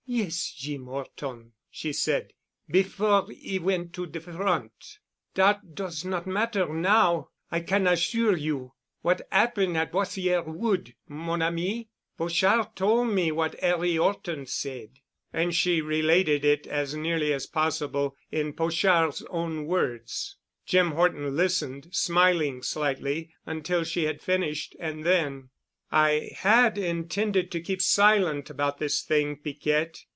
"Yes, 0.07 0.53
Jeem 0.57 0.89
'Orton," 0.89 1.53
she 1.69 1.93
said, 1.93 2.33
"before 2.67 3.27
'e 3.31 3.59
went 3.59 3.93
to 3.93 4.05
de 4.07 4.19
front. 4.19 4.99
Dat 5.35 5.73
does 5.73 6.03
not 6.03 6.27
matter 6.27 6.65
now, 6.67 7.29
I 7.49 7.61
can 7.61 7.87
assure 7.87 8.35
you. 8.35 8.73
What 9.03 9.21
'appen' 9.31 9.77
at 9.77 9.93
Boissière 9.93 10.45
Wood, 10.45 10.95
mon 11.07 11.41
ami? 11.41 11.87
Pochard 12.17 12.75
tol' 12.75 13.05
me 13.05 13.31
what 13.31 13.55
'Arry 13.63 13.97
'Orton 13.97 14.45
said——" 14.47 14.99
And 15.31 15.55
she 15.55 15.79
related 15.79 16.43
it 16.43 16.67
as 16.67 16.93
nearly 16.93 17.31
as 17.31 17.47
possible 17.47 18.17
in 18.33 18.51
Pochard's 18.51 19.21
own 19.29 19.65
words. 19.65 20.35
Jim 20.65 20.91
Horton 20.91 21.37
listened, 21.37 21.87
smiling 21.93 22.63
slightly, 22.63 23.33
until 23.45 23.85
she 23.85 24.03
had 24.03 24.21
finished. 24.21 24.75
And 24.77 25.05
then, 25.05 25.51
"I 25.93 26.31
had 26.37 26.77
intended 26.77 27.51
to 27.51 27.59
keep 27.59 27.81
silent 27.81 28.49
about 28.49 28.77
this 28.77 29.01
thing, 29.03 29.35
Piquette. 29.35 30.05